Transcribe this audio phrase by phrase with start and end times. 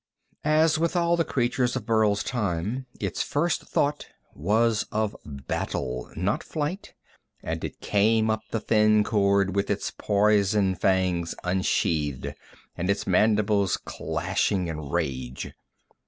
[0.43, 6.41] As with all the creatures of Burl's time, its first thought was of battle, not
[6.41, 6.95] flight,
[7.43, 12.33] and it came up the thin cord with its poison fangs unsheathed
[12.75, 15.53] and its mandibles clashing in rage.